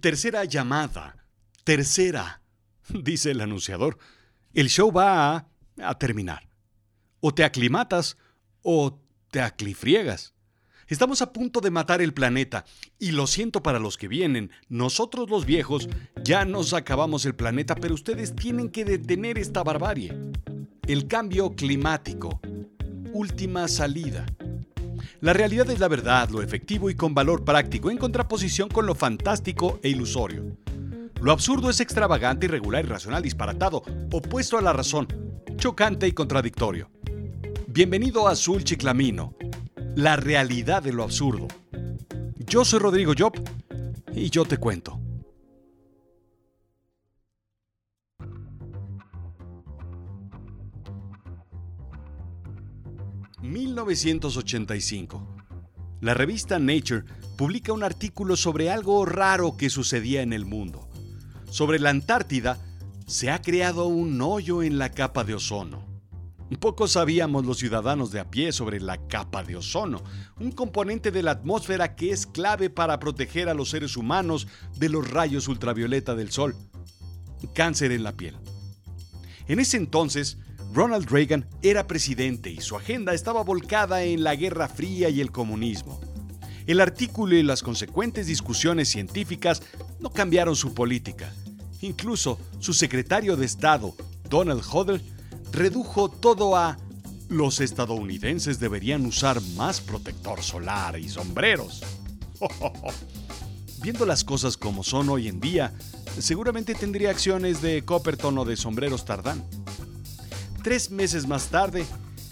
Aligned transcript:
Tercera 0.00 0.44
llamada. 0.44 1.26
Tercera, 1.62 2.40
dice 2.88 3.30
el 3.30 3.40
anunciador. 3.40 3.98
El 4.54 4.68
show 4.68 4.90
va 4.90 5.36
a, 5.36 5.48
a 5.82 5.98
terminar. 5.98 6.48
O 7.20 7.34
te 7.34 7.44
aclimatas 7.44 8.16
o 8.62 9.00
te 9.30 9.40
aclifriegas. 9.40 10.34
Estamos 10.86 11.22
a 11.22 11.32
punto 11.32 11.60
de 11.60 11.70
matar 11.70 12.02
el 12.02 12.12
planeta 12.12 12.64
y 12.98 13.12
lo 13.12 13.26
siento 13.26 13.62
para 13.62 13.78
los 13.78 13.96
que 13.96 14.08
vienen. 14.08 14.50
Nosotros 14.68 15.30
los 15.30 15.46
viejos 15.46 15.88
ya 16.22 16.44
nos 16.44 16.74
acabamos 16.74 17.24
el 17.24 17.34
planeta, 17.34 17.74
pero 17.74 17.94
ustedes 17.94 18.36
tienen 18.36 18.68
que 18.68 18.84
detener 18.84 19.38
esta 19.38 19.62
barbarie. 19.62 20.14
El 20.86 21.08
cambio 21.08 21.54
climático. 21.56 22.40
Última 23.12 23.68
salida. 23.68 24.26
La 25.24 25.32
realidad 25.32 25.70
es 25.70 25.80
la 25.80 25.88
verdad, 25.88 26.28
lo 26.28 26.42
efectivo 26.42 26.90
y 26.90 26.94
con 26.94 27.14
valor 27.14 27.46
práctico, 27.46 27.90
en 27.90 27.96
contraposición 27.96 28.68
con 28.68 28.84
lo 28.84 28.94
fantástico 28.94 29.80
e 29.82 29.88
ilusorio. 29.88 30.58
Lo 31.22 31.32
absurdo 31.32 31.70
es 31.70 31.80
extravagante, 31.80 32.44
irregular, 32.44 32.84
irracional, 32.84 33.22
disparatado, 33.22 33.82
opuesto 34.12 34.58
a 34.58 34.60
la 34.60 34.74
razón, 34.74 35.08
chocante 35.56 36.06
y 36.06 36.12
contradictorio. 36.12 36.90
Bienvenido 37.66 38.28
a 38.28 38.32
Azul 38.32 38.64
Chiclamino, 38.64 39.32
la 39.94 40.16
realidad 40.16 40.82
de 40.82 40.92
lo 40.92 41.02
absurdo. 41.02 41.48
Yo 42.36 42.66
soy 42.66 42.80
Rodrigo 42.80 43.14
Job 43.18 43.32
y 44.14 44.28
yo 44.28 44.44
te 44.44 44.58
cuento. 44.58 44.93
...1985... 53.44 55.26
La 56.00 56.14
revista 56.14 56.58
Nature 56.58 57.04
publica 57.36 57.72
un 57.72 57.82
artículo 57.82 58.36
sobre 58.36 58.70
algo 58.70 59.04
raro 59.06 59.56
que 59.56 59.70
sucedía 59.70 60.22
en 60.22 60.32
el 60.32 60.44
mundo. 60.44 60.88
Sobre 61.50 61.78
la 61.78 61.90
Antártida 61.90 62.58
se 63.06 63.30
ha 63.30 63.40
creado 63.40 63.86
un 63.86 64.20
hoyo 64.20 64.62
en 64.62 64.78
la 64.78 64.90
capa 64.90 65.24
de 65.24 65.34
ozono. 65.34 65.84
Poco 66.60 66.88
sabíamos 66.88 67.44
los 67.44 67.58
ciudadanos 67.58 68.10
de 68.10 68.20
a 68.20 68.30
pie 68.30 68.52
sobre 68.52 68.80
la 68.80 68.98
capa 69.08 69.42
de 69.42 69.56
ozono, 69.56 70.02
un 70.38 70.52
componente 70.52 71.10
de 71.10 71.22
la 71.22 71.32
atmósfera 71.32 71.96
que 71.96 72.10
es 72.10 72.26
clave 72.26 72.70
para 72.70 72.98
proteger 72.98 73.48
a 73.48 73.54
los 73.54 73.70
seres 73.70 73.96
humanos 73.96 74.46
de 74.76 74.88
los 74.88 75.10
rayos 75.10 75.48
ultravioleta 75.48 76.14
del 76.14 76.30
sol. 76.30 76.54
Cáncer 77.54 77.92
en 77.92 78.02
la 78.02 78.12
piel. 78.12 78.36
En 79.48 79.60
ese 79.60 79.76
entonces, 79.76 80.38
Ronald 80.74 81.08
Reagan 81.08 81.46
era 81.62 81.86
presidente 81.86 82.50
y 82.50 82.60
su 82.60 82.74
agenda 82.74 83.14
estaba 83.14 83.44
volcada 83.44 84.02
en 84.02 84.24
la 84.24 84.34
Guerra 84.34 84.66
Fría 84.66 85.08
y 85.08 85.20
el 85.20 85.30
comunismo. 85.30 86.00
El 86.66 86.80
artículo 86.80 87.36
y 87.36 87.44
las 87.44 87.62
consecuentes 87.62 88.26
discusiones 88.26 88.88
científicas 88.88 89.62
no 90.00 90.10
cambiaron 90.10 90.56
su 90.56 90.74
política. 90.74 91.32
Incluso 91.80 92.40
su 92.58 92.74
secretario 92.74 93.36
de 93.36 93.46
Estado, 93.46 93.94
Donald 94.28 94.64
Hodel, 94.68 95.00
redujo 95.52 96.08
todo 96.08 96.56
a 96.56 96.76
los 97.28 97.60
estadounidenses 97.60 98.58
deberían 98.58 99.06
usar 99.06 99.40
más 99.54 99.80
protector 99.80 100.42
solar 100.42 100.98
y 100.98 101.08
sombreros. 101.08 101.84
Viendo 103.80 104.06
las 104.06 104.24
cosas 104.24 104.56
como 104.56 104.82
son 104.82 105.08
hoy 105.08 105.28
en 105.28 105.38
día, 105.38 105.72
seguramente 106.18 106.74
tendría 106.74 107.10
acciones 107.10 107.62
de 107.62 107.84
Copperton 107.84 108.36
o 108.38 108.44
de 108.44 108.56
sombreros 108.56 109.04
Tardán. 109.04 109.44
Tres 110.64 110.90
meses 110.90 111.28
más 111.28 111.48
tarde, 111.48 111.84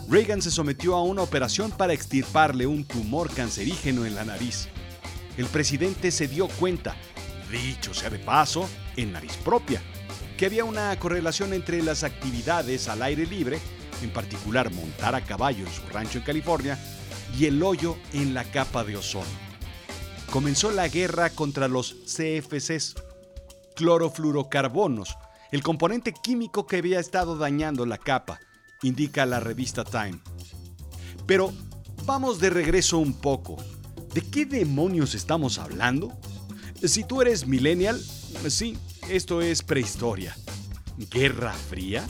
Reagan 0.09 0.41
se 0.41 0.51
sometió 0.51 0.95
a 0.95 1.03
una 1.03 1.21
operación 1.21 1.71
para 1.71 1.93
extirparle 1.93 2.67
un 2.67 2.83
tumor 2.83 3.31
cancerígeno 3.31 4.07
en 4.07 4.15
la 4.15 4.25
nariz. 4.25 4.69
El 5.37 5.45
presidente 5.45 6.11
se 6.11 6.29
dio 6.29 6.49
cuenta, 6.49 6.97
dicho 7.51 7.93
sea 7.93 8.09
de 8.09 8.19
paso, 8.19 8.67
en 8.97 9.13
nariz 9.13 9.37
propia, 9.45 9.83
que 10.39 10.47
había 10.47 10.65
una 10.65 10.99
correlación 10.99 11.53
entre 11.53 11.83
las 11.83 12.05
actividades 12.05 12.89
al 12.89 13.03
aire 13.03 13.27
libre, 13.27 13.59
en 14.01 14.11
particular 14.11 14.73
montar 14.73 15.15
a 15.15 15.23
caballo 15.23 15.67
en 15.67 15.71
su 15.71 15.83
rancho 15.93 16.17
en 16.17 16.25
California, 16.25 16.79
y 17.39 17.45
el 17.45 17.63
hoyo 17.63 17.99
en 18.15 18.33
la 18.33 18.45
capa 18.45 18.83
de 18.83 18.97
ozono. 18.97 19.27
Comenzó 20.31 20.71
la 20.71 20.89
guerra 20.89 21.29
contra 21.29 21.69
los 21.69 21.97
CFCs, 22.07 22.95
clorofluorocarbonos, 23.75 25.19
el 25.53 25.63
componente 25.63 26.13
químico 26.13 26.67
que 26.67 26.79
había 26.79 26.99
estado 26.99 27.37
dañando 27.37 27.85
la 27.85 27.99
capa, 27.99 28.41
indica 28.83 29.27
la 29.27 29.39
revista 29.39 29.85
Time. 29.85 30.19
Pero 31.27 31.53
vamos 32.07 32.41
de 32.41 32.51
regreso 32.51 32.99
un 32.99 33.13
poco. 33.13 33.57
¿De 34.15 34.23
qué 34.23 34.47
demonios 34.47 35.15
estamos 35.15 35.59
hablando? 35.59 36.13
Si 36.83 37.05
tú 37.05 37.23
eres 37.23 37.47
millennial, 37.47 38.01
sí, 38.49 38.77
esto 39.09 39.43
es 39.43 39.63
prehistoria. 39.63 40.37
¿Guerra 41.11 41.53
fría? 41.53 42.05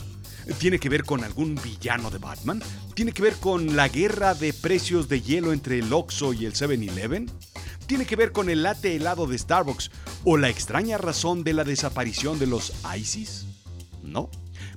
¿Tiene 0.57 0.79
que 0.79 0.89
ver 0.89 1.03
con 1.03 1.23
algún 1.23 1.55
villano 1.55 2.09
de 2.09 2.17
Batman? 2.17 2.61
¿Tiene 2.95 3.11
que 3.11 3.21
ver 3.21 3.35
con 3.35 3.75
la 3.75 3.87
guerra 3.87 4.33
de 4.33 4.53
precios 4.53 5.09
de 5.09 5.21
hielo 5.21 5.53
entre 5.53 5.79
el 5.79 5.91
Oxxo 5.91 6.33
y 6.33 6.45
el 6.45 6.53
7-Eleven? 6.53 7.29
¿Tiene 7.87 8.05
que 8.05 8.15
ver 8.15 8.31
con 8.31 8.49
el 8.49 8.63
latte 8.63 8.95
helado 8.95 9.27
de 9.27 9.37
Starbucks 9.37 9.91
o 10.23 10.37
la 10.37 10.49
extraña 10.49 10.97
razón 10.97 11.43
de 11.43 11.53
la 11.53 11.63
desaparición 11.63 12.39
de 12.39 12.47
los 12.47 12.73
ISIS? 12.97 13.45
No. 14.01 14.29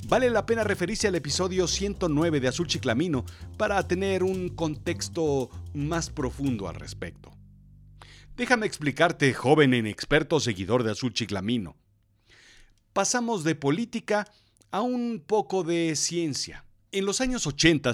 Vale 0.08 0.30
la 0.30 0.46
pena 0.46 0.64
referirse 0.64 1.08
al 1.08 1.14
episodio 1.14 1.66
109 1.66 2.40
de 2.40 2.48
Azul 2.48 2.66
Chiclamino 2.66 3.24
para 3.56 3.86
tener 3.86 4.22
un 4.22 4.50
contexto 4.50 5.50
más 5.74 6.10
profundo 6.10 6.68
al 6.68 6.76
respecto. 6.76 7.32
Déjame 8.36 8.66
explicarte, 8.66 9.32
joven 9.34 9.74
inexperto 9.74 10.38
seguidor 10.40 10.82
de 10.82 10.92
Azul 10.92 11.12
Chiclamino 11.12 11.76
pasamos 12.96 13.44
de 13.44 13.54
política 13.54 14.26
a 14.70 14.80
un 14.80 15.22
poco 15.26 15.64
de 15.64 15.94
ciencia. 15.96 16.64
En 16.92 17.04
los 17.04 17.20
años 17.20 17.46
80, 17.46 17.92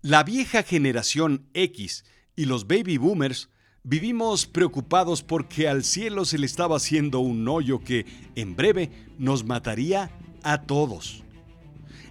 la 0.00 0.22
vieja 0.22 0.62
generación 0.62 1.48
X 1.54 2.04
y 2.36 2.44
los 2.44 2.68
baby 2.68 2.96
boomers 2.96 3.48
vivimos 3.84 4.46
preocupados 4.46 5.22
porque 5.22 5.68
al 5.68 5.84
cielo 5.84 6.24
se 6.24 6.38
le 6.38 6.46
estaba 6.46 6.76
haciendo 6.76 7.20
un 7.20 7.46
hoyo 7.46 7.80
que 7.80 8.06
en 8.34 8.56
breve 8.56 8.90
nos 9.18 9.44
mataría 9.44 10.10
a 10.42 10.62
todos. 10.62 11.22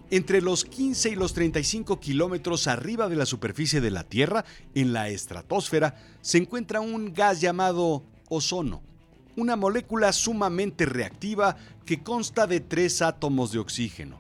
Entre 0.09 0.41
los 0.41 0.63
15 0.63 1.09
y 1.09 1.16
los 1.16 1.34
35 1.34 2.00
kilómetros 2.00 2.67
arriba 2.67 3.09
de 3.09 3.16
la 3.16 3.25
superficie 3.25 3.81
de 3.81 3.91
la 3.91 4.03
Tierra, 4.03 4.45
en 4.75 4.94
la 4.94 5.09
estratosfera, 5.09 5.95
se 6.22 6.38
encuentra 6.38 6.79
un 6.79 7.13
gas 7.13 7.41
llamado 7.41 8.03
ozono 8.29 8.81
una 9.35 9.55
molécula 9.55 10.13
sumamente 10.13 10.85
reactiva 10.85 11.57
que 11.85 12.03
consta 12.03 12.47
de 12.47 12.59
tres 12.59 13.01
átomos 13.01 13.51
de 13.51 13.59
oxígeno. 13.59 14.19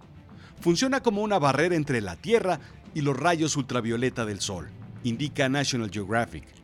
Funciona 0.59 1.01
como 1.01 1.21
una 1.21 1.39
barrera 1.39 1.75
entre 1.75 2.01
la 2.01 2.15
Tierra 2.15 2.59
y 2.93 3.01
los 3.01 3.17
rayos 3.17 3.55
ultravioleta 3.55 4.25
del 4.25 4.39
Sol, 4.39 4.69
indica 5.03 5.49
National 5.49 5.91
Geographic. 5.91 6.62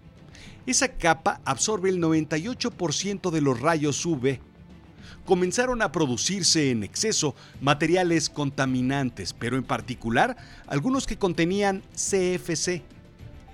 Esa 0.66 0.90
capa 0.90 1.42
absorbe 1.46 1.90
el 1.90 2.02
98% 2.02 3.32
de 3.32 3.42
los 3.42 3.60
rayos 3.60 4.06
UV. 4.06 4.40
Comenzaron 5.26 5.82
a 5.82 5.92
producirse 5.92 6.72
en 6.72 6.84
exceso 6.84 7.36
materiales 7.62 8.30
contaminantes, 8.30 9.34
pero 9.34 9.58
en 9.58 9.64
particular 9.64 10.38
algunos 10.68 11.06
que 11.06 11.18
contenían 11.18 11.84
CFC, 11.94 12.84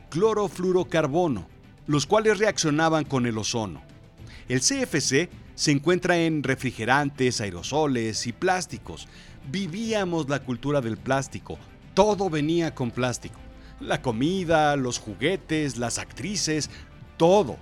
clorofluorocarbono, 0.10 1.48
los 1.88 2.06
cuales 2.06 2.40
reaccionaban 2.40 3.06
con 3.06 3.26
el 3.26 3.38
ozono. 3.38 3.82
El 4.48 4.62
CFC 4.62 5.30
se 5.56 5.72
encuentra 5.72 6.18
en 6.18 6.44
refrigerantes, 6.44 7.42
aerosoles 7.42 8.28
y 8.28 8.34
plásticos. 8.34 9.08
Vivíamos 9.50 10.30
la 10.30 10.40
cultura 10.40 10.82
del 10.82 10.98
plástico. 10.98 11.58
Todo 11.94 12.30
venía 12.30 12.76
con 12.76 12.92
plástico. 12.92 13.40
La 13.80 14.02
comida, 14.02 14.76
los 14.76 15.00
juguetes, 15.00 15.78
las 15.78 15.98
actrices, 15.98 16.70
todo. 17.18 17.58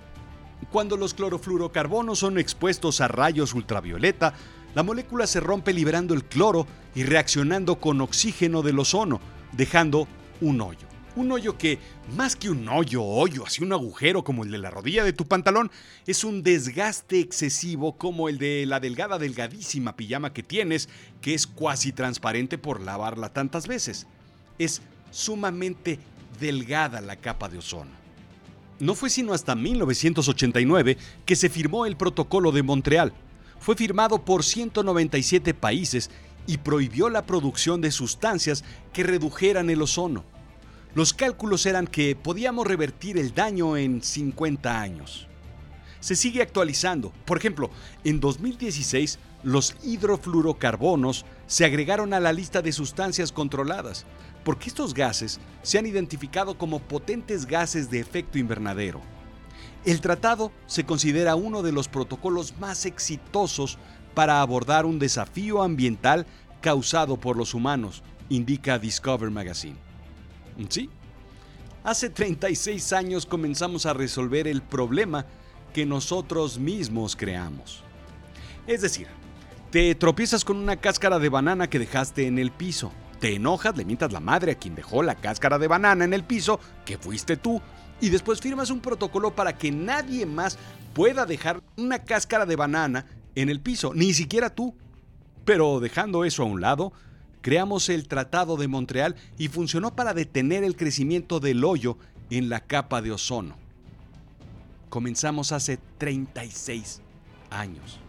Cuando 0.70 0.96
los 0.96 1.14
clorofluorocarbonos 1.14 2.18
son 2.18 2.38
expuestos 2.38 3.00
a 3.00 3.08
rayos 3.08 3.54
ultravioleta, 3.54 4.34
la 4.74 4.82
molécula 4.82 5.26
se 5.26 5.40
rompe 5.40 5.72
liberando 5.72 6.14
el 6.14 6.24
cloro 6.24 6.66
y 6.94 7.04
reaccionando 7.04 7.76
con 7.76 8.00
oxígeno 8.00 8.62
del 8.62 8.78
ozono, 8.78 9.20
dejando 9.52 10.08
un 10.40 10.60
hoyo. 10.60 10.88
Un 11.16 11.30
hoyo 11.30 11.56
que, 11.56 11.78
más 12.16 12.34
que 12.34 12.50
un 12.50 12.68
hoyo 12.68 13.04
hoyo, 13.04 13.46
así 13.46 13.62
un 13.62 13.72
agujero 13.72 14.24
como 14.24 14.42
el 14.42 14.50
de 14.50 14.58
la 14.58 14.70
rodilla 14.70 15.04
de 15.04 15.12
tu 15.12 15.26
pantalón, 15.26 15.70
es 16.08 16.24
un 16.24 16.42
desgaste 16.42 17.20
excesivo 17.20 17.96
como 17.96 18.28
el 18.28 18.38
de 18.38 18.66
la 18.66 18.80
delgada, 18.80 19.18
delgadísima 19.18 19.94
pijama 19.94 20.32
que 20.32 20.42
tienes, 20.42 20.88
que 21.20 21.34
es 21.34 21.46
cuasi 21.46 21.92
transparente 21.92 22.58
por 22.58 22.80
lavarla 22.80 23.32
tantas 23.32 23.68
veces. 23.68 24.08
Es 24.58 24.82
sumamente 25.12 26.00
delgada 26.40 27.00
la 27.00 27.14
capa 27.14 27.48
de 27.48 27.58
ozono. 27.58 28.03
No 28.80 28.94
fue 28.94 29.08
sino 29.08 29.32
hasta 29.32 29.54
1989 29.54 30.98
que 31.24 31.36
se 31.36 31.48
firmó 31.48 31.86
el 31.86 31.96
Protocolo 31.96 32.50
de 32.50 32.62
Montreal. 32.62 33.12
Fue 33.60 33.76
firmado 33.76 34.24
por 34.24 34.42
197 34.44 35.54
países 35.54 36.10
y 36.46 36.58
prohibió 36.58 37.08
la 37.08 37.24
producción 37.24 37.80
de 37.80 37.90
sustancias 37.90 38.64
que 38.92 39.04
redujeran 39.04 39.70
el 39.70 39.80
ozono. 39.80 40.24
Los 40.94 41.14
cálculos 41.14 41.66
eran 41.66 41.86
que 41.86 42.14
podíamos 42.16 42.66
revertir 42.66 43.18
el 43.18 43.34
daño 43.34 43.76
en 43.76 44.02
50 44.02 44.80
años. 44.80 45.28
se 46.00 46.16
sigue 46.16 46.42
actualizando. 46.42 47.14
Por 47.24 47.38
ejemplo, 47.38 47.70
en 48.04 48.20
2016 48.20 49.18
los 49.44 49.76
hidrofluorocarbonos 49.84 51.24
se 51.46 51.64
agregaron 51.64 52.14
a 52.14 52.20
la 52.20 52.32
lista 52.32 52.62
de 52.62 52.72
sustancias 52.72 53.30
controladas, 53.30 54.06
porque 54.42 54.68
estos 54.68 54.94
gases 54.94 55.38
se 55.62 55.78
han 55.78 55.86
identificado 55.86 56.58
como 56.58 56.80
potentes 56.80 57.46
gases 57.46 57.90
de 57.90 58.00
efecto 58.00 58.38
invernadero. 58.38 59.00
El 59.84 60.00
tratado 60.00 60.50
se 60.66 60.84
considera 60.84 61.36
uno 61.36 61.62
de 61.62 61.72
los 61.72 61.88
protocolos 61.88 62.54
más 62.58 62.86
exitosos 62.86 63.78
para 64.14 64.40
abordar 64.40 64.86
un 64.86 64.98
desafío 64.98 65.62
ambiental 65.62 66.26
causado 66.62 67.18
por 67.18 67.36
los 67.36 67.52
humanos, 67.52 68.02
indica 68.30 68.78
Discover 68.78 69.30
Magazine. 69.30 69.76
Sí, 70.70 70.88
hace 71.82 72.08
36 72.08 72.92
años 72.94 73.26
comenzamos 73.26 73.84
a 73.84 73.92
resolver 73.92 74.48
el 74.48 74.62
problema 74.62 75.26
que 75.74 75.84
nosotros 75.84 76.58
mismos 76.58 77.16
creamos. 77.16 77.82
Es 78.66 78.80
decir, 78.80 79.08
te 79.74 79.92
tropiezas 79.96 80.44
con 80.44 80.56
una 80.58 80.76
cáscara 80.76 81.18
de 81.18 81.28
banana 81.28 81.68
que 81.68 81.80
dejaste 81.80 82.28
en 82.28 82.38
el 82.38 82.52
piso. 82.52 82.92
Te 83.18 83.34
enojas, 83.34 83.76
le 83.76 83.84
mientas 83.84 84.12
la 84.12 84.20
madre 84.20 84.52
a 84.52 84.54
quien 84.54 84.76
dejó 84.76 85.02
la 85.02 85.16
cáscara 85.16 85.58
de 85.58 85.66
banana 85.66 86.04
en 86.04 86.14
el 86.14 86.22
piso, 86.22 86.60
que 86.84 86.96
fuiste 86.96 87.36
tú, 87.36 87.60
y 88.00 88.10
después 88.10 88.40
firmas 88.40 88.70
un 88.70 88.78
protocolo 88.78 89.34
para 89.34 89.58
que 89.58 89.72
nadie 89.72 90.26
más 90.26 90.58
pueda 90.92 91.26
dejar 91.26 91.60
una 91.76 91.98
cáscara 91.98 92.46
de 92.46 92.54
banana 92.54 93.06
en 93.34 93.48
el 93.48 93.60
piso, 93.60 93.92
ni 93.94 94.14
siquiera 94.14 94.48
tú. 94.48 94.76
Pero 95.44 95.80
dejando 95.80 96.24
eso 96.24 96.44
a 96.44 96.46
un 96.46 96.60
lado, 96.60 96.92
creamos 97.40 97.88
el 97.88 98.06
Tratado 98.06 98.56
de 98.56 98.68
Montreal 98.68 99.16
y 99.38 99.48
funcionó 99.48 99.96
para 99.96 100.14
detener 100.14 100.62
el 100.62 100.76
crecimiento 100.76 101.40
del 101.40 101.64
hoyo 101.64 101.98
en 102.30 102.48
la 102.48 102.60
capa 102.60 103.02
de 103.02 103.10
ozono. 103.10 103.56
Comenzamos 104.88 105.50
hace 105.50 105.80
36 105.98 107.00
años. 107.50 108.03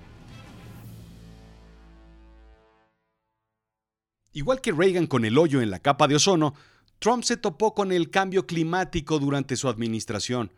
Igual 4.36 4.60
que 4.60 4.74
Reagan 4.74 5.08
con 5.08 5.24
el 5.24 5.38
hoyo 5.38 5.62
en 5.62 5.72
la 5.72 5.80
capa 5.80 6.10
de 6.10 6.16
ozono, 6.16 6.56
Trump 7.00 7.24
se 7.24 7.38
topó 7.38 7.74
con 7.74 7.94
el 7.94 8.10
cambio 8.10 8.46
climático 8.46 9.18
durante 9.18 9.56
su 9.56 9.70
administración, 9.70 10.52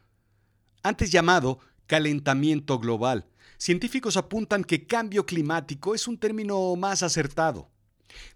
antes 0.81 1.11
llamado 1.11 1.59
calentamiento 1.85 2.79
global. 2.79 3.27
Científicos 3.59 4.17
apuntan 4.17 4.63
que 4.63 4.87
cambio 4.87 5.27
climático 5.27 5.93
es 5.93 6.07
un 6.07 6.17
término 6.17 6.75
más 6.75 7.03
acertado. 7.03 7.69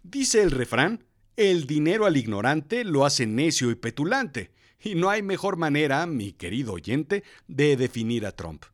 Dice 0.04 0.44
el 0.44 0.52
refrán, 0.52 1.06
el 1.36 1.66
dinero 1.66 2.06
al 2.06 2.18
ignorante 2.18 2.84
lo 2.84 3.04
hace 3.04 3.26
necio 3.26 3.72
y 3.72 3.76
petulante, 3.76 4.52
y 4.80 4.94
no 4.94 5.10
hay 5.10 5.24
mejor 5.24 5.58
manera, 5.58 6.06
mi 6.06 6.34
querido 6.34 6.74
oyente, 6.74 7.24
de 7.48 7.78
definir 7.78 8.28
a 8.28 8.36
Trump. 8.36 8.66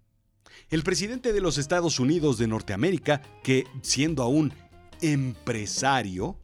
El 0.70 0.84
presidente 0.84 1.32
de 1.32 1.40
los 1.40 1.58
Estados 1.58 1.98
Unidos 1.98 2.38
de 2.38 2.48
Norteamérica, 2.48 3.22
que, 3.42 3.64
siendo 3.84 4.22
aún 4.22 4.54
empresario, 5.00 6.38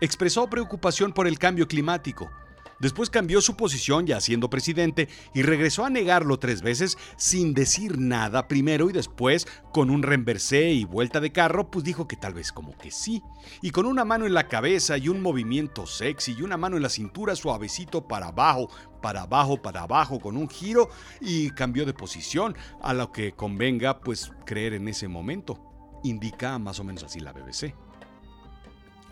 expresó 0.00 0.48
preocupación 0.48 1.12
por 1.12 1.26
el 1.26 1.38
cambio 1.38 1.66
climático, 1.68 2.30
Después 2.78 3.08
cambió 3.08 3.40
su 3.40 3.56
posición 3.56 4.06
ya 4.06 4.20
siendo 4.20 4.50
presidente 4.50 5.08
y 5.32 5.42
regresó 5.42 5.86
a 5.86 5.90
negarlo 5.90 6.38
tres 6.38 6.60
veces 6.60 6.98
sin 7.16 7.54
decir 7.54 7.98
nada 7.98 8.48
primero 8.48 8.90
y 8.90 8.92
después 8.92 9.46
con 9.72 9.88
un 9.88 10.02
renversé 10.02 10.72
y 10.72 10.84
vuelta 10.84 11.20
de 11.20 11.32
carro 11.32 11.70
pues 11.70 11.84
dijo 11.84 12.06
que 12.06 12.16
tal 12.16 12.34
vez 12.34 12.52
como 12.52 12.76
que 12.76 12.90
sí. 12.90 13.22
Y 13.62 13.70
con 13.70 13.86
una 13.86 14.04
mano 14.04 14.26
en 14.26 14.34
la 14.34 14.48
cabeza 14.48 14.98
y 14.98 15.08
un 15.08 15.22
movimiento 15.22 15.86
sexy 15.86 16.36
y 16.38 16.42
una 16.42 16.58
mano 16.58 16.76
en 16.76 16.82
la 16.82 16.90
cintura 16.90 17.34
suavecito 17.34 18.06
para 18.06 18.28
abajo, 18.28 18.68
para 19.00 19.22
abajo, 19.22 19.62
para 19.62 19.82
abajo 19.82 20.20
con 20.20 20.36
un 20.36 20.50
giro 20.50 20.90
y 21.20 21.50
cambió 21.50 21.86
de 21.86 21.94
posición 21.94 22.54
a 22.82 22.92
lo 22.92 23.10
que 23.10 23.32
convenga 23.32 24.00
pues 24.00 24.32
creer 24.44 24.74
en 24.74 24.88
ese 24.88 25.08
momento. 25.08 25.62
Indica 26.04 26.58
más 26.58 26.78
o 26.78 26.84
menos 26.84 27.04
así 27.04 27.20
la 27.20 27.32
BBC. 27.32 27.85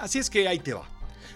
Así 0.04 0.18
es 0.18 0.28
que 0.28 0.46
ahí 0.46 0.58
te 0.58 0.74
va. 0.74 0.86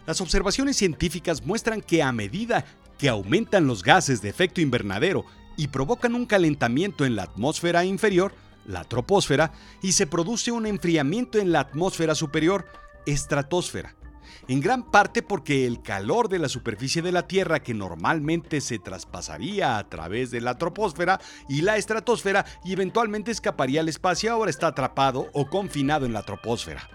Las 0.06 0.20
observaciones 0.20 0.76
científicas 0.76 1.43
muestran 1.43 1.81
que 1.81 2.03
a 2.03 2.12
medida 2.12 2.67
que 2.99 3.09
aumentan 3.09 3.67
los 3.67 3.82
gases 3.82 4.20
de 4.20 4.29
efecto 4.29 4.61
invernadero 4.61 5.25
y 5.56 5.69
provocan 5.69 6.15
un 6.15 6.26
calentamiento 6.26 7.06
en 7.06 7.17
la 7.17 7.23
atmósfera 7.23 7.87
inferior, 7.87 8.35
la 8.67 8.85
troposfera, 8.85 9.53
y 9.81 9.93
se 9.93 10.06
produce 10.06 10.53
un 10.53 10.67
enfriamiento 10.67 11.38
en 11.38 11.50
la 11.50 11.61
atmósfera 11.61 12.15
superior, 12.15 12.67
estratosfera. 13.06 13.97
En 14.49 14.61
gran 14.61 14.91
parte 14.91 15.23
porque 15.23 15.67
el 15.67 15.81
calor 15.81 16.29
de 16.29 16.38
la 16.38 16.50
superficie 16.50 17.00
de 17.00 17.12
la 17.12 17.26
Tierra 17.26 17.62
que 17.62 17.73
normalmente 17.73 18.61
se 18.61 18.79
traspasaría 18.79 19.79
a 19.79 19.88
través 19.88 20.31
de 20.31 20.43
la 20.43 20.59
troposfera 20.59 21.19
y 21.49 21.62
la 21.62 21.79
estratosfera 21.79 22.44
y 22.67 22.75
eventualmente 22.75 23.31
escaparía 23.31 23.81
al 23.81 23.88
espacio 23.88 24.31
ahora 24.31 24.50
está 24.50 24.67
atrapado 24.67 25.31
o 25.32 25.49
confinado 25.49 26.05
en 26.05 26.12
la 26.12 26.23
troposfera. 26.23 26.87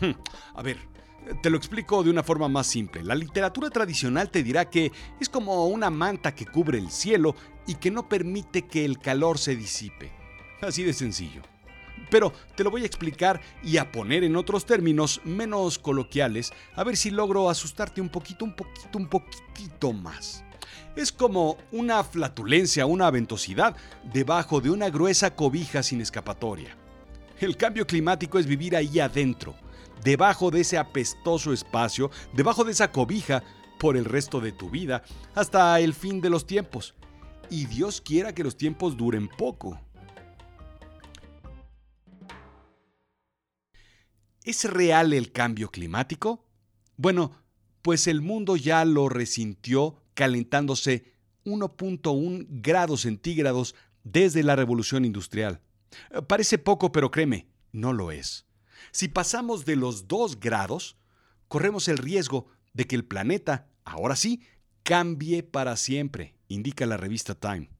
Hmm, 0.00 0.12
a 0.54 0.62
ver, 0.62 0.95
te 1.42 1.50
lo 1.50 1.56
explico 1.56 2.02
de 2.02 2.10
una 2.10 2.22
forma 2.22 2.48
más 2.48 2.66
simple. 2.66 3.02
La 3.02 3.14
literatura 3.14 3.70
tradicional 3.70 4.30
te 4.30 4.42
dirá 4.42 4.70
que 4.70 4.92
es 5.20 5.28
como 5.28 5.66
una 5.66 5.90
manta 5.90 6.34
que 6.34 6.46
cubre 6.46 6.78
el 6.78 6.90
cielo 6.90 7.34
y 7.66 7.74
que 7.74 7.90
no 7.90 8.08
permite 8.08 8.62
que 8.62 8.84
el 8.84 8.98
calor 8.98 9.38
se 9.38 9.56
disipe. 9.56 10.12
Así 10.60 10.82
de 10.82 10.92
sencillo. 10.92 11.42
Pero 12.10 12.32
te 12.54 12.62
lo 12.62 12.70
voy 12.70 12.82
a 12.82 12.86
explicar 12.86 13.40
y 13.62 13.78
a 13.78 13.90
poner 13.90 14.22
en 14.22 14.36
otros 14.36 14.64
términos 14.64 15.20
menos 15.24 15.78
coloquiales, 15.78 16.52
a 16.74 16.84
ver 16.84 16.96
si 16.96 17.10
logro 17.10 17.50
asustarte 17.50 18.00
un 18.00 18.08
poquito, 18.08 18.44
un 18.44 18.54
poquito, 18.54 18.98
un 18.98 19.08
poquitito 19.08 19.92
más. 19.92 20.44
Es 20.94 21.10
como 21.10 21.58
una 21.72 22.04
flatulencia, 22.04 22.86
una 22.86 23.10
ventosidad 23.10 23.76
debajo 24.04 24.60
de 24.60 24.70
una 24.70 24.88
gruesa 24.88 25.34
cobija 25.34 25.82
sin 25.82 26.00
escapatoria. 26.00 26.76
El 27.38 27.56
cambio 27.56 27.86
climático 27.86 28.38
es 28.38 28.46
vivir 28.46 28.76
ahí 28.76 29.00
adentro, 29.00 29.54
debajo 30.02 30.50
de 30.50 30.60
ese 30.60 30.78
apestoso 30.78 31.52
espacio, 31.52 32.10
debajo 32.32 32.64
de 32.64 32.72
esa 32.72 32.92
cobija, 32.92 33.42
por 33.78 33.96
el 33.96 34.04
resto 34.04 34.40
de 34.40 34.52
tu 34.52 34.70
vida, 34.70 35.02
hasta 35.34 35.78
el 35.80 35.94
fin 35.94 36.20
de 36.20 36.30
los 36.30 36.46
tiempos. 36.46 36.94
Y 37.50 37.66
Dios 37.66 38.00
quiera 38.00 38.34
que 38.34 38.44
los 38.44 38.56
tiempos 38.56 38.96
duren 38.96 39.28
poco. 39.28 39.80
¿Es 44.42 44.64
real 44.64 45.12
el 45.12 45.32
cambio 45.32 45.70
climático? 45.70 46.46
Bueno, 46.96 47.32
pues 47.82 48.06
el 48.06 48.20
mundo 48.20 48.56
ya 48.56 48.84
lo 48.84 49.08
resintió 49.08 49.96
calentándose 50.14 51.12
1.1 51.44 52.46
grados 52.48 53.02
centígrados 53.02 53.74
desde 54.02 54.42
la 54.42 54.56
revolución 54.56 55.04
industrial. 55.04 55.60
Parece 56.26 56.58
poco, 56.58 56.92
pero 56.92 57.10
créeme, 57.10 57.48
no 57.72 57.92
lo 57.92 58.10
es. 58.10 58.45
Si 58.90 59.08
pasamos 59.08 59.64
de 59.64 59.76
los 59.76 60.08
2 60.08 60.40
grados, 60.40 60.96
corremos 61.48 61.88
el 61.88 61.98
riesgo 61.98 62.46
de 62.72 62.86
que 62.86 62.96
el 62.96 63.04
planeta, 63.04 63.68
ahora 63.84 64.16
sí, 64.16 64.42
cambie 64.82 65.42
para 65.42 65.76
siempre, 65.76 66.34
indica 66.48 66.86
la 66.86 66.96
revista 66.96 67.34
Time. 67.34 67.70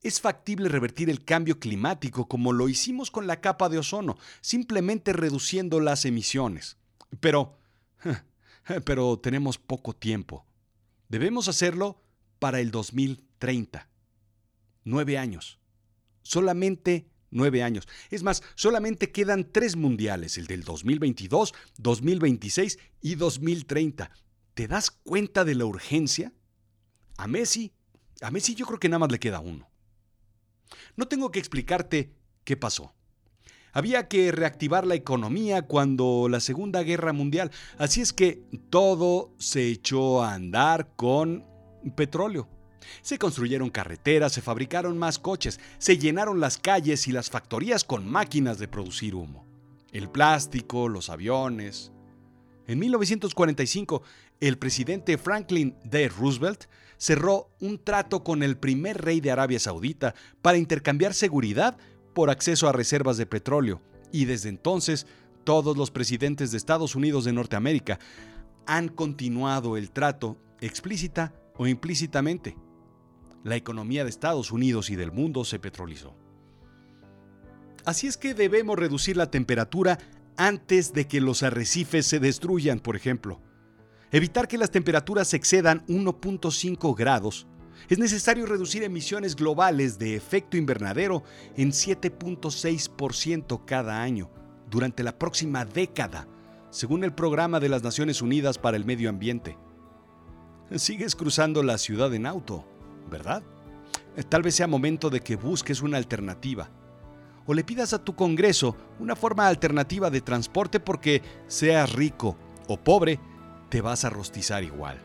Es 0.00 0.20
factible 0.20 0.68
revertir 0.68 1.08
el 1.08 1.24
cambio 1.24 1.58
climático 1.58 2.28
como 2.28 2.52
lo 2.52 2.68
hicimos 2.68 3.10
con 3.10 3.26
la 3.26 3.40
capa 3.40 3.68
de 3.68 3.78
ozono, 3.78 4.18
simplemente 4.40 5.12
reduciendo 5.12 5.80
las 5.80 6.04
emisiones. 6.04 6.76
Pero, 7.20 7.56
pero 8.84 9.18
tenemos 9.18 9.58
poco 9.58 9.94
tiempo. 9.94 10.44
Debemos 11.08 11.48
hacerlo 11.48 12.02
para 12.38 12.60
el 12.60 12.70
2030. 12.70 13.88
Nueve 14.84 15.16
años. 15.16 15.58
Solamente 16.22 17.08
nueve 17.34 17.62
años. 17.62 17.86
Es 18.10 18.22
más, 18.22 18.42
solamente 18.54 19.12
quedan 19.12 19.52
tres 19.52 19.76
mundiales, 19.76 20.38
el 20.38 20.46
del 20.46 20.62
2022, 20.62 21.52
2026 21.76 22.78
y 23.02 23.14
2030. 23.16 24.10
¿Te 24.54 24.68
das 24.68 24.90
cuenta 24.90 25.44
de 25.44 25.54
la 25.54 25.66
urgencia? 25.66 26.32
A 27.18 27.26
Messi, 27.26 27.72
a 28.22 28.30
Messi 28.30 28.54
yo 28.54 28.66
creo 28.66 28.80
que 28.80 28.88
nada 28.88 29.00
más 29.00 29.12
le 29.12 29.20
queda 29.20 29.40
uno. 29.40 29.68
No 30.96 31.06
tengo 31.06 31.30
que 31.30 31.38
explicarte 31.38 32.14
qué 32.44 32.56
pasó. 32.56 32.94
Había 33.72 34.06
que 34.06 34.30
reactivar 34.30 34.86
la 34.86 34.94
economía 34.94 35.62
cuando 35.62 36.28
la 36.30 36.38
Segunda 36.38 36.84
Guerra 36.84 37.12
Mundial, 37.12 37.50
así 37.76 38.00
es 38.00 38.12
que 38.12 38.44
todo 38.70 39.34
se 39.38 39.68
echó 39.68 40.22
a 40.22 40.34
andar 40.34 40.94
con 40.94 41.44
petróleo. 41.96 42.48
Se 43.02 43.18
construyeron 43.18 43.70
carreteras, 43.70 44.32
se 44.32 44.42
fabricaron 44.42 44.98
más 44.98 45.18
coches, 45.18 45.60
se 45.78 45.98
llenaron 45.98 46.40
las 46.40 46.58
calles 46.58 47.08
y 47.08 47.12
las 47.12 47.30
factorías 47.30 47.84
con 47.84 48.10
máquinas 48.10 48.58
de 48.58 48.68
producir 48.68 49.14
humo. 49.14 49.46
El 49.92 50.08
plástico, 50.08 50.88
los 50.88 51.10
aviones. 51.10 51.92
En 52.66 52.78
1945, 52.78 54.02
el 54.40 54.58
presidente 54.58 55.18
Franklin 55.18 55.76
D. 55.84 56.08
Roosevelt 56.08 56.64
cerró 56.96 57.50
un 57.60 57.78
trato 57.78 58.24
con 58.24 58.42
el 58.42 58.56
primer 58.56 59.02
rey 59.02 59.20
de 59.20 59.30
Arabia 59.30 59.58
Saudita 59.58 60.14
para 60.42 60.58
intercambiar 60.58 61.14
seguridad 61.14 61.76
por 62.14 62.30
acceso 62.30 62.68
a 62.68 62.72
reservas 62.72 63.16
de 63.16 63.26
petróleo, 63.26 63.80
y 64.12 64.24
desde 64.24 64.48
entonces 64.48 65.06
todos 65.44 65.76
los 65.76 65.90
presidentes 65.90 66.50
de 66.50 66.56
Estados 66.56 66.94
Unidos 66.94 67.24
de 67.24 67.32
Norteamérica 67.32 67.98
han 68.66 68.88
continuado 68.88 69.76
el 69.76 69.90
trato 69.90 70.38
explícita 70.60 71.34
o 71.56 71.66
implícitamente 71.66 72.56
la 73.44 73.56
economía 73.56 74.02
de 74.02 74.10
Estados 74.10 74.50
Unidos 74.50 74.90
y 74.90 74.96
del 74.96 75.12
mundo 75.12 75.44
se 75.44 75.60
petrolizó. 75.60 76.16
Así 77.84 78.06
es 78.06 78.16
que 78.16 78.34
debemos 78.34 78.78
reducir 78.78 79.16
la 79.16 79.30
temperatura 79.30 79.98
antes 80.36 80.92
de 80.92 81.06
que 81.06 81.20
los 81.20 81.42
arrecifes 81.42 82.06
se 82.06 82.18
destruyan, 82.18 82.80
por 82.80 82.96
ejemplo. 82.96 83.40
Evitar 84.10 84.48
que 84.48 84.58
las 84.58 84.70
temperaturas 84.70 85.34
excedan 85.34 85.84
1.5 85.86 86.96
grados. 86.96 87.46
Es 87.88 87.98
necesario 87.98 88.46
reducir 88.46 88.82
emisiones 88.82 89.36
globales 89.36 89.98
de 89.98 90.16
efecto 90.16 90.56
invernadero 90.56 91.22
en 91.56 91.70
7.6% 91.70 93.64
cada 93.66 94.02
año 94.02 94.30
durante 94.70 95.02
la 95.02 95.18
próxima 95.18 95.64
década, 95.66 96.26
según 96.70 97.04
el 97.04 97.12
Programa 97.12 97.60
de 97.60 97.68
las 97.68 97.82
Naciones 97.82 98.22
Unidas 98.22 98.56
para 98.56 98.76
el 98.78 98.86
Medio 98.86 99.10
Ambiente. 99.10 99.58
Sigues 100.76 101.14
cruzando 101.14 101.62
la 101.62 101.76
ciudad 101.76 102.14
en 102.14 102.26
auto, 102.26 102.64
¿verdad? 103.10 103.42
Tal 104.28 104.42
vez 104.42 104.54
sea 104.54 104.66
momento 104.66 105.10
de 105.10 105.20
que 105.20 105.36
busques 105.36 105.82
una 105.82 105.96
alternativa 105.96 106.70
o 107.46 107.54
le 107.54 107.64
pidas 107.64 107.92
a 107.92 108.02
tu 108.02 108.14
Congreso 108.14 108.76
una 108.98 109.16
forma 109.16 109.46
alternativa 109.46 110.10
de 110.10 110.20
transporte 110.20 110.80
porque 110.80 111.22
seas 111.46 111.92
rico 111.92 112.36
o 112.68 112.78
pobre, 112.78 113.20
te 113.68 113.80
vas 113.80 114.04
a 114.04 114.10
rostizar 114.10 114.64
igual. 114.64 114.98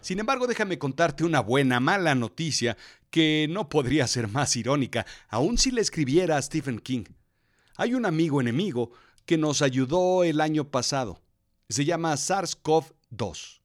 Sin 0.00 0.18
embargo, 0.18 0.46
déjame 0.46 0.78
contarte 0.78 1.24
una 1.24 1.40
buena, 1.40 1.80
mala 1.80 2.14
noticia 2.14 2.76
que 3.10 3.46
no 3.50 3.68
podría 3.68 4.06
ser 4.06 4.28
más 4.28 4.56
irónica, 4.56 5.06
aun 5.28 5.58
si 5.58 5.70
le 5.70 5.80
escribiera 5.80 6.36
a 6.36 6.42
Stephen 6.42 6.78
King. 6.78 7.04
Hay 7.76 7.94
un 7.94 8.06
amigo 8.06 8.40
enemigo 8.40 8.92
que 9.26 9.36
nos 9.36 9.62
ayudó 9.62 10.24
el 10.24 10.40
año 10.40 10.70
pasado. 10.70 11.20
Se 11.68 11.84
llama 11.84 12.14
SARS-CoV-2, 12.14 13.60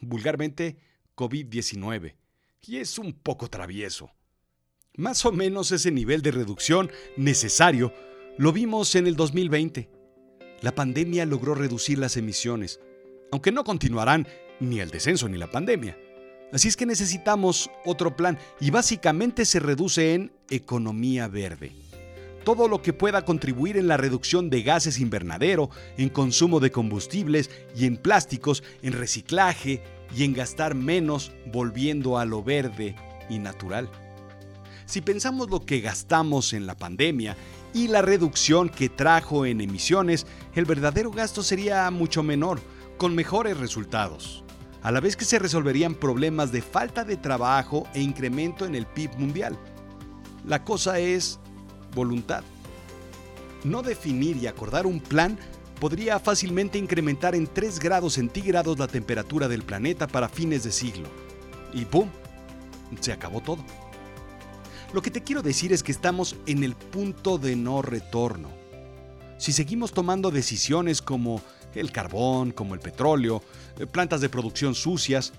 vulgarmente 0.00 0.78
COVID-19, 1.16 2.14
y 2.68 2.78
es 2.78 2.98
un 2.98 3.12
poco 3.12 3.48
travieso. 3.48 4.10
Más 4.96 5.24
o 5.26 5.32
menos 5.32 5.72
ese 5.72 5.90
nivel 5.90 6.22
de 6.22 6.30
reducción 6.30 6.90
necesario 7.16 7.92
lo 8.38 8.52
vimos 8.52 8.94
en 8.94 9.06
el 9.06 9.16
2020. 9.16 9.90
La 10.60 10.74
pandemia 10.74 11.26
logró 11.26 11.54
reducir 11.54 11.98
las 11.98 12.16
emisiones, 12.16 12.80
aunque 13.32 13.52
no 13.52 13.64
continuarán 13.64 14.26
ni 14.60 14.80
el 14.80 14.90
descenso 14.90 15.28
ni 15.28 15.36
la 15.36 15.50
pandemia. 15.50 15.98
Así 16.52 16.68
es 16.68 16.76
que 16.76 16.86
necesitamos 16.86 17.70
otro 17.84 18.16
plan 18.16 18.38
y 18.60 18.70
básicamente 18.70 19.44
se 19.44 19.58
reduce 19.58 20.14
en 20.14 20.32
economía 20.48 21.26
verde. 21.26 21.72
Todo 22.44 22.68
lo 22.68 22.82
que 22.82 22.92
pueda 22.92 23.24
contribuir 23.24 23.76
en 23.76 23.88
la 23.88 23.96
reducción 23.96 24.50
de 24.50 24.62
gases 24.62 25.00
invernadero, 25.00 25.70
en 25.96 26.10
consumo 26.10 26.60
de 26.60 26.70
combustibles 26.70 27.50
y 27.74 27.86
en 27.86 27.96
plásticos, 27.96 28.62
en 28.82 28.92
reciclaje 28.92 29.82
y 30.14 30.24
en 30.24 30.32
gastar 30.32 30.74
menos 30.74 31.32
volviendo 31.52 32.18
a 32.18 32.24
lo 32.24 32.42
verde 32.42 32.96
y 33.28 33.38
natural. 33.38 33.90
Si 34.86 35.00
pensamos 35.00 35.48
lo 35.50 35.64
que 35.64 35.80
gastamos 35.80 36.52
en 36.52 36.66
la 36.66 36.76
pandemia 36.76 37.36
y 37.72 37.88
la 37.88 38.02
reducción 38.02 38.68
que 38.68 38.88
trajo 38.88 39.46
en 39.46 39.60
emisiones, 39.60 40.26
el 40.54 40.64
verdadero 40.64 41.10
gasto 41.10 41.42
sería 41.42 41.90
mucho 41.90 42.22
menor, 42.22 42.60
con 42.98 43.14
mejores 43.14 43.56
resultados, 43.58 44.44
a 44.82 44.92
la 44.92 45.00
vez 45.00 45.16
que 45.16 45.24
se 45.24 45.38
resolverían 45.38 45.94
problemas 45.94 46.52
de 46.52 46.62
falta 46.62 47.04
de 47.04 47.16
trabajo 47.16 47.86
e 47.94 48.00
incremento 48.00 48.66
en 48.66 48.74
el 48.74 48.86
PIB 48.86 49.16
mundial. 49.18 49.58
La 50.46 50.62
cosa 50.62 50.98
es 50.98 51.40
voluntad. 51.94 52.44
No 53.64 53.82
definir 53.82 54.36
y 54.36 54.46
acordar 54.46 54.86
un 54.86 55.00
plan 55.00 55.38
podría 55.80 56.18
fácilmente 56.18 56.78
incrementar 56.78 57.34
en 57.34 57.46
3 57.46 57.78
grados 57.78 58.14
centígrados 58.14 58.78
la 58.78 58.86
temperatura 58.86 59.48
del 59.48 59.62
planeta 59.62 60.06
para 60.06 60.28
fines 60.28 60.64
de 60.64 60.72
siglo. 60.72 61.08
Y 61.72 61.84
¡pum! 61.84 62.08
Se 63.00 63.12
acabó 63.12 63.40
todo. 63.40 63.64
Lo 64.92 65.02
que 65.02 65.10
te 65.10 65.22
quiero 65.22 65.42
decir 65.42 65.72
es 65.72 65.82
que 65.82 65.90
estamos 65.90 66.36
en 66.46 66.62
el 66.62 66.76
punto 66.76 67.38
de 67.38 67.56
no 67.56 67.82
retorno. 67.82 68.48
Si 69.38 69.52
seguimos 69.52 69.92
tomando 69.92 70.30
decisiones 70.30 71.02
como 71.02 71.42
el 71.74 71.90
carbón, 71.90 72.52
como 72.52 72.74
el 72.74 72.80
petróleo, 72.80 73.42
eh, 73.78 73.86
plantas 73.86 74.20
de 74.20 74.28
producción 74.28 74.76
sucias, 74.76 75.32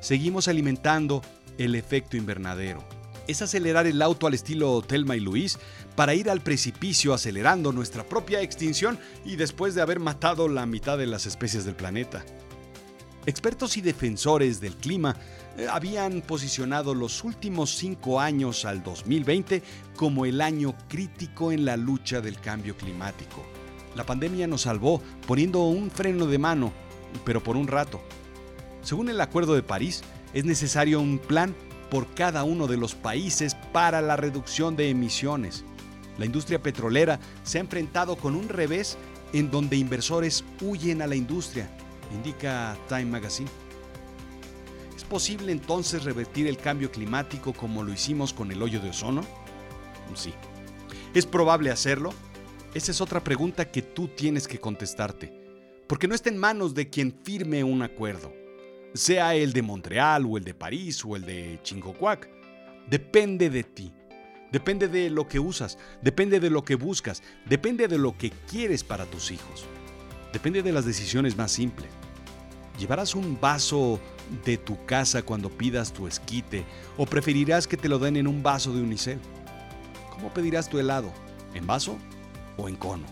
seguimos 0.00 0.48
alimentando 0.48 1.20
el 1.58 1.74
efecto 1.74 2.16
invernadero. 2.16 2.82
Es 3.26 3.40
acelerar 3.40 3.86
el 3.86 4.02
auto 4.02 4.26
al 4.26 4.34
estilo 4.34 4.82
Telma 4.82 5.16
y 5.16 5.20
Luis 5.20 5.58
para 5.96 6.14
ir 6.14 6.28
al 6.28 6.42
precipicio 6.42 7.14
acelerando 7.14 7.72
nuestra 7.72 8.04
propia 8.04 8.42
extinción 8.42 8.98
y 9.24 9.36
después 9.36 9.74
de 9.74 9.82
haber 9.82 10.00
matado 10.00 10.48
la 10.48 10.66
mitad 10.66 10.98
de 10.98 11.06
las 11.06 11.26
especies 11.26 11.64
del 11.64 11.74
planeta. 11.74 12.24
Expertos 13.26 13.78
y 13.78 13.80
defensores 13.80 14.60
del 14.60 14.76
clima 14.76 15.16
eh, 15.56 15.66
habían 15.70 16.20
posicionado 16.20 16.94
los 16.94 17.24
últimos 17.24 17.70
cinco 17.70 18.20
años 18.20 18.66
al 18.66 18.82
2020 18.82 19.62
como 19.96 20.26
el 20.26 20.42
año 20.42 20.74
crítico 20.88 21.50
en 21.50 21.64
la 21.64 21.78
lucha 21.78 22.20
del 22.20 22.38
cambio 22.38 22.76
climático. 22.76 23.42
La 23.96 24.04
pandemia 24.04 24.46
nos 24.46 24.62
salvó 24.62 25.00
poniendo 25.26 25.62
un 25.62 25.90
freno 25.90 26.26
de 26.26 26.38
mano, 26.38 26.72
pero 27.24 27.42
por 27.42 27.56
un 27.56 27.68
rato. 27.68 28.02
Según 28.82 29.08
el 29.08 29.20
Acuerdo 29.20 29.54
de 29.54 29.62
París, 29.62 30.02
es 30.34 30.44
necesario 30.44 31.00
un 31.00 31.18
plan 31.18 31.54
por 31.90 32.14
cada 32.14 32.44
uno 32.44 32.66
de 32.66 32.76
los 32.76 32.94
países 32.94 33.54
para 33.72 34.00
la 34.00 34.16
reducción 34.16 34.76
de 34.76 34.90
emisiones. 34.90 35.64
La 36.18 36.26
industria 36.26 36.62
petrolera 36.62 37.18
se 37.42 37.58
ha 37.58 37.60
enfrentado 37.60 38.16
con 38.16 38.34
un 38.34 38.48
revés 38.48 38.96
en 39.32 39.50
donde 39.50 39.76
inversores 39.76 40.44
huyen 40.60 41.02
a 41.02 41.06
la 41.06 41.16
industria 41.16 41.68
indica 42.14 42.76
Time 42.88 43.06
Magazine. 43.06 43.50
¿Es 44.96 45.04
posible 45.04 45.52
entonces 45.52 46.04
revertir 46.04 46.46
el 46.46 46.56
cambio 46.56 46.90
climático 46.90 47.52
como 47.52 47.82
lo 47.82 47.92
hicimos 47.92 48.32
con 48.32 48.50
el 48.50 48.62
hoyo 48.62 48.80
de 48.80 48.90
ozono? 48.90 49.22
Sí. 50.14 50.32
¿Es 51.12 51.26
probable 51.26 51.70
hacerlo? 51.70 52.12
Esa 52.74 52.90
es 52.90 53.00
otra 53.00 53.22
pregunta 53.22 53.70
que 53.70 53.82
tú 53.82 54.08
tienes 54.08 54.48
que 54.48 54.58
contestarte, 54.58 55.32
porque 55.86 56.08
no 56.08 56.14
está 56.14 56.28
en 56.28 56.38
manos 56.38 56.74
de 56.74 56.88
quien 56.88 57.14
firme 57.22 57.62
un 57.62 57.82
acuerdo, 57.82 58.32
sea 58.94 59.34
el 59.34 59.52
de 59.52 59.62
Montreal 59.62 60.24
o 60.24 60.38
el 60.38 60.44
de 60.44 60.54
París 60.54 61.04
o 61.04 61.16
el 61.16 61.26
de 61.26 61.58
Chingocuac. 61.62 62.28
Depende 62.88 63.50
de 63.50 63.64
ti. 63.64 63.92
Depende 64.52 64.86
de 64.86 65.10
lo 65.10 65.26
que 65.26 65.40
usas, 65.40 65.78
depende 66.00 66.38
de 66.38 66.48
lo 66.48 66.64
que 66.64 66.76
buscas, 66.76 67.24
depende 67.44 67.88
de 67.88 67.98
lo 67.98 68.16
que 68.16 68.30
quieres 68.30 68.84
para 68.84 69.04
tus 69.04 69.32
hijos. 69.32 69.66
Depende 70.32 70.62
de 70.62 70.70
las 70.70 70.84
decisiones 70.84 71.36
más 71.36 71.50
simples. 71.50 71.90
¿Llevarás 72.78 73.16
un 73.16 73.40
vaso 73.40 73.98
de 74.44 74.56
tu 74.56 74.84
casa 74.86 75.22
cuando 75.22 75.50
pidas 75.50 75.92
tu 75.92 76.06
esquite 76.06 76.64
o 76.96 77.04
preferirás 77.04 77.66
que 77.66 77.76
te 77.76 77.88
lo 77.88 77.98
den 77.98 78.16
en 78.16 78.28
un 78.28 78.44
vaso 78.44 78.72
de 78.72 78.80
unicel? 78.80 79.18
¿Cómo 80.10 80.32
pedirás 80.32 80.68
tu 80.68 80.78
helado? 80.78 81.12
¿En 81.54 81.66
vaso 81.66 81.98
o 82.56 82.68
en 82.68 82.76
cono? 82.76 83.06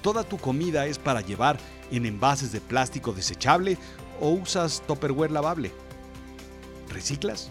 ¿Toda 0.00 0.24
tu 0.24 0.38
comida 0.38 0.86
es 0.86 0.98
para 0.98 1.20
llevar 1.20 1.58
en 1.90 2.06
envases 2.06 2.50
de 2.50 2.60
plástico 2.60 3.12
desechable 3.12 3.78
o 4.22 4.30
usas 4.30 4.82
topperware 4.86 5.32
lavable? 5.32 5.72
¿Reciclas? 6.88 7.50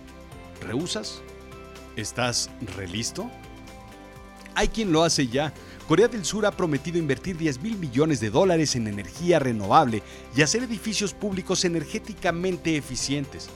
¿Reusas? 0.61 1.21
¿Estás 1.97 2.49
relisto? 2.77 3.29
Hay 4.55 4.69
quien 4.69 4.91
lo 4.91 5.03
hace 5.03 5.27
ya 5.27 5.53
Corea 5.91 6.07
del 6.07 6.23
Sur 6.23 6.45
ha 6.45 6.51
prometido 6.51 6.97
invertir 6.97 7.35
10 7.35 7.61
mil 7.61 7.77
millones 7.77 8.21
de 8.21 8.29
dólares 8.29 8.77
en 8.77 8.87
energía 8.87 9.39
renovable 9.39 10.01
y 10.33 10.41
hacer 10.41 10.63
edificios 10.63 11.13
públicos 11.13 11.65
energéticamente 11.65 12.77
eficientes. 12.77 13.49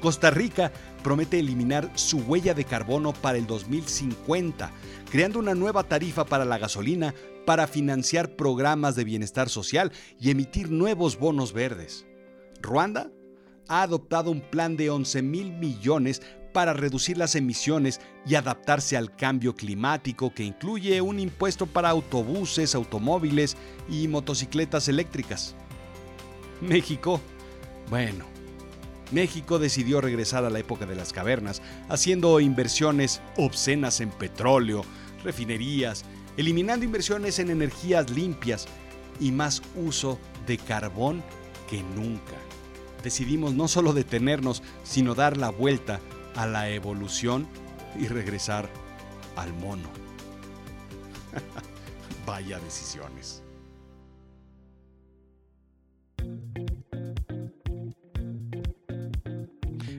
Costa 0.00 0.30
Rica 0.30 0.70
promete 1.02 1.40
eliminar 1.40 1.90
su 1.96 2.18
huella 2.18 2.54
de 2.54 2.64
carbono 2.64 3.12
para 3.12 3.38
el 3.38 3.48
2050, 3.48 4.70
creando 5.10 5.40
una 5.40 5.56
nueva 5.56 5.82
tarifa 5.82 6.24
para 6.24 6.44
la 6.44 6.58
gasolina 6.58 7.12
para 7.44 7.66
financiar 7.66 8.36
programas 8.36 8.94
de 8.94 9.02
bienestar 9.02 9.48
social 9.48 9.90
y 10.20 10.30
emitir 10.30 10.70
nuevos 10.70 11.18
bonos 11.18 11.52
verdes. 11.52 12.06
Ruanda 12.64 13.10
ha 13.68 13.82
adoptado 13.82 14.30
un 14.30 14.40
plan 14.40 14.76
de 14.76 14.90
11 14.90 15.22
mil 15.22 15.52
millones 15.52 16.22
para 16.52 16.72
reducir 16.72 17.18
las 17.18 17.34
emisiones 17.34 18.00
y 18.26 18.36
adaptarse 18.36 18.96
al 18.96 19.14
cambio 19.14 19.54
climático 19.54 20.32
que 20.32 20.44
incluye 20.44 21.00
un 21.00 21.18
impuesto 21.18 21.66
para 21.66 21.90
autobuses, 21.90 22.74
automóviles 22.74 23.56
y 23.88 24.08
motocicletas 24.08 24.88
eléctricas. 24.88 25.54
México, 26.60 27.20
bueno, 27.90 28.24
México 29.10 29.58
decidió 29.58 30.00
regresar 30.00 30.44
a 30.44 30.50
la 30.50 30.60
época 30.60 30.86
de 30.86 30.94
las 30.94 31.12
cavernas, 31.12 31.60
haciendo 31.88 32.40
inversiones 32.40 33.20
obscenas 33.36 34.00
en 34.00 34.10
petróleo, 34.10 34.84
refinerías, 35.22 36.04
eliminando 36.36 36.84
inversiones 36.84 37.38
en 37.40 37.50
energías 37.50 38.10
limpias 38.10 38.66
y 39.20 39.32
más 39.32 39.60
uso 39.76 40.18
de 40.46 40.56
carbón 40.58 41.22
que 41.68 41.82
nunca. 41.82 42.36
Decidimos 43.04 43.52
no 43.52 43.68
solo 43.68 43.92
detenernos, 43.92 44.62
sino 44.82 45.14
dar 45.14 45.36
la 45.36 45.50
vuelta 45.50 46.00
a 46.34 46.46
la 46.46 46.70
evolución 46.70 47.46
y 48.00 48.08
regresar 48.08 48.70
al 49.36 49.52
mono. 49.52 49.90
Vaya 52.26 52.58
decisiones. 52.60 53.42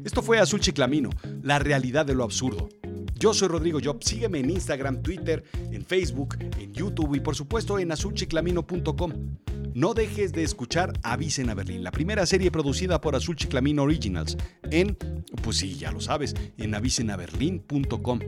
Esto 0.04 0.24
fue 0.24 0.40
Azul 0.40 0.60
Chiclamino, 0.60 1.12
la 1.44 1.60
realidad 1.60 2.08
de 2.08 2.16
lo 2.16 2.24
absurdo. 2.24 2.70
Yo 3.14 3.36
soy 3.36 3.50
Rodrigo 3.50 3.80
Job. 3.84 4.04
Sígueme 4.04 4.40
en 4.40 4.50
Instagram, 4.50 5.04
Twitter, 5.04 5.44
en 5.72 5.86
Facebook, 5.86 6.38
en 6.40 6.74
YouTube 6.74 7.14
y 7.16 7.20
por 7.20 7.36
supuesto 7.36 7.78
en 7.78 7.92
azulchiclamino.com. 7.92 9.45
No 9.76 9.94
dejes 9.94 10.32
de 10.32 10.42
escuchar 10.42 10.94
Avisen 11.04 11.50
a 11.50 11.54
Berlín, 11.54 11.84
la 11.84 11.92
primera 11.92 12.26
serie 12.26 12.50
producida 12.50 13.02
por 13.02 13.14
Azul 13.14 13.36
Chiclamino 13.36 13.84
Originals 13.84 14.38
en, 14.72 14.98
pues 15.44 15.58
sí, 15.58 15.76
ya 15.76 15.92
lo 15.92 16.00
sabes, 16.00 16.34
en 16.58 16.74
avisenaberlin.com. 16.74 18.20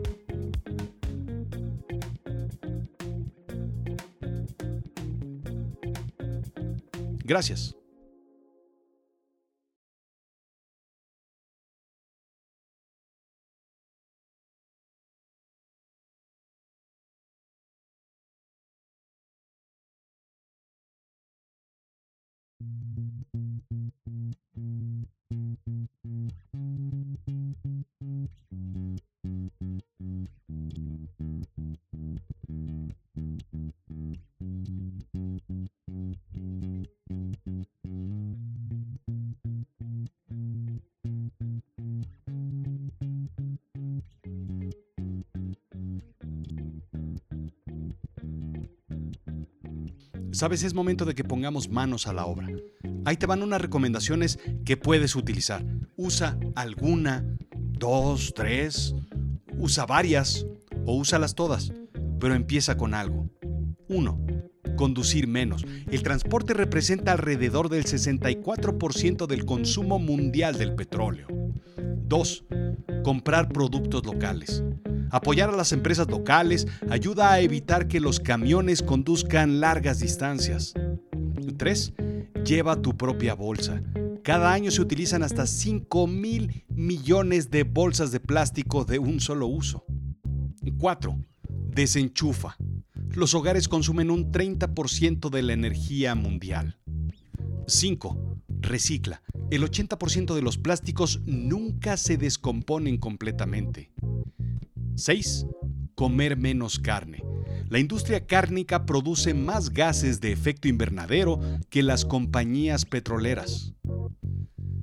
Gracias. 7.24 7.78
Sabes, 50.32 50.64
es 50.64 50.74
momento 50.74 51.06
de 51.06 51.16
que 51.16 51.24
pongamos 51.24 51.70
manos 51.70 52.08
a 52.08 52.14
la 52.14 52.26
obra. 52.26 52.48
Ahí 53.06 53.18
te 53.18 53.26
van 53.26 53.44
unas 53.44 53.62
recomendaciones 53.62 54.40
que 54.66 54.78
puedes 54.78 55.16
utilizar. 55.16 55.66
Usa 55.96 56.38
alguna, 56.56 57.26
dos, 57.56 58.34
tres, 58.36 58.94
usa 59.58 59.86
varias 59.86 60.46
o 60.86 60.96
úsalas 60.96 61.36
todas, 61.36 61.72
pero 62.20 62.36
empieza 62.36 62.78
con 62.78 62.94
algo. 62.94 63.30
1. 63.90 64.26
Conducir 64.76 65.28
menos. 65.28 65.66
El 65.90 66.04
transporte 66.04 66.54
representa 66.54 67.14
alrededor 67.14 67.70
del 67.70 67.86
64% 67.86 69.28
del 69.28 69.46
consumo 69.46 69.98
mundial 69.98 70.58
del 70.58 70.76
petróleo. 70.76 71.28
2. 71.78 72.46
Comprar 73.04 73.50
productos 73.50 74.06
locales. 74.06 74.64
Apoyar 75.10 75.50
a 75.50 75.56
las 75.56 75.72
empresas 75.72 76.10
locales 76.10 76.68
ayuda 76.90 77.32
a 77.32 77.40
evitar 77.40 77.88
que 77.88 78.00
los 78.00 78.20
camiones 78.20 78.82
conduzcan 78.84 79.60
largas 79.60 80.00
distancias. 80.00 80.74
3. 81.58 81.94
Lleva 82.46 82.82
tu 82.82 82.96
propia 82.98 83.34
bolsa. 83.34 83.82
Cada 84.24 84.52
año 84.52 84.72
se 84.72 84.82
utilizan 84.82 85.24
hasta 85.24 85.48
5 85.48 86.08
mil 86.08 86.66
millones 86.70 87.50
de 87.50 87.64
bolsas 87.64 88.12
de 88.12 88.20
plástico 88.20 88.84
de 88.84 89.00
un 89.00 89.20
solo 89.20 89.48
uso. 89.48 89.86
4. 90.78 91.18
Desenchufa. 91.70 92.58
Los 93.16 93.34
hogares 93.34 93.68
consumen 93.68 94.12
un 94.12 94.32
30% 94.32 95.30
de 95.30 95.42
la 95.42 95.54
energía 95.54 96.14
mundial. 96.14 96.78
5. 97.68 98.42
Recicla. 98.60 99.22
El 99.50 99.64
80% 99.64 100.36
de 100.36 100.42
los 100.42 100.58
plásticos 100.58 101.22
nunca 101.26 101.96
se 101.96 102.18
descomponen 102.18 102.98
completamente. 102.98 103.92
6. 104.98 105.46
Comer 105.94 106.38
menos 106.38 106.80
carne. 106.80 107.24
La 107.70 107.78
industria 107.78 108.26
cárnica 108.26 108.86
produce 108.86 109.36
más 109.36 109.70
gases 109.70 110.22
de 110.22 110.32
efecto 110.32 110.68
invernadero 110.68 111.40
que 111.70 111.84
las 111.84 112.04
compañías 112.04 112.86
petroleras. 112.86 113.76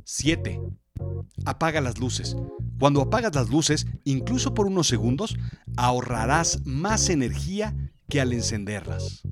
7. 0.04 0.60
Apaga 1.44 1.80
las 1.80 1.98
luces. 1.98 2.36
Cuando 2.78 3.00
apagas 3.00 3.34
las 3.34 3.50
luces, 3.50 3.86
incluso 4.04 4.54
por 4.54 4.68
unos 4.68 4.86
segundos, 4.86 5.36
ahorrarás 5.76 6.64
más 6.64 7.08
energía 7.08 7.74
que 8.08 8.20
al 8.20 8.32
encenderlas. 8.32 9.22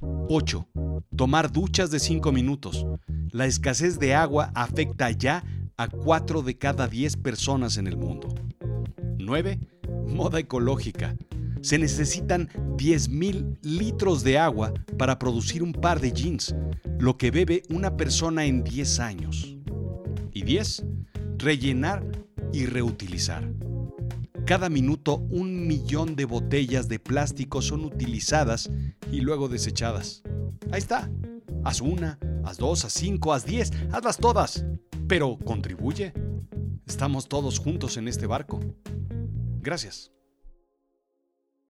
8. 0.00 0.68
Tomar 1.16 1.52
duchas 1.52 1.90
de 1.90 1.98
5 1.98 2.32
minutos. 2.32 2.86
La 3.30 3.44
escasez 3.44 3.98
de 3.98 4.14
agua 4.14 4.52
afecta 4.54 5.10
ya 5.10 5.44
a 5.76 5.88
4 5.88 6.40
de 6.40 6.56
cada 6.56 6.88
10 6.88 7.18
personas 7.18 7.76
en 7.76 7.86
el 7.86 7.98
mundo. 7.98 8.34
9 9.18 9.77
moda 10.08 10.40
ecológica. 10.40 11.16
Se 11.60 11.78
necesitan 11.78 12.48
10.000 12.76 13.58
litros 13.62 14.22
de 14.22 14.38
agua 14.38 14.72
para 14.96 15.18
producir 15.18 15.62
un 15.62 15.72
par 15.72 16.00
de 16.00 16.12
jeans, 16.12 16.54
lo 16.98 17.16
que 17.16 17.30
bebe 17.30 17.62
una 17.70 17.96
persona 17.96 18.44
en 18.44 18.64
10 18.64 19.00
años. 19.00 19.56
Y 20.32 20.42
10. 20.42 20.84
Rellenar 21.38 22.04
y 22.52 22.66
reutilizar. 22.66 23.48
Cada 24.46 24.70
minuto 24.70 25.16
un 25.30 25.66
millón 25.66 26.16
de 26.16 26.24
botellas 26.24 26.88
de 26.88 26.98
plástico 26.98 27.60
son 27.60 27.84
utilizadas 27.84 28.70
y 29.12 29.20
luego 29.20 29.48
desechadas. 29.48 30.22
Ahí 30.72 30.78
está. 30.78 31.10
Haz 31.64 31.82
una, 31.82 32.18
haz 32.44 32.56
dos, 32.56 32.84
haz 32.84 32.94
cinco, 32.94 33.34
haz 33.34 33.44
diez, 33.44 33.72
hazlas 33.92 34.16
todas. 34.16 34.64
Pero 35.06 35.38
contribuye. 35.38 36.14
Estamos 36.86 37.28
todos 37.28 37.58
juntos 37.58 37.98
en 37.98 38.08
este 38.08 38.26
barco. 38.26 38.60
Gracias. 39.60 40.10